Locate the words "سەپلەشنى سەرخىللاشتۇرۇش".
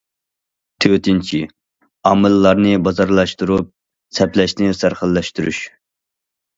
4.21-5.67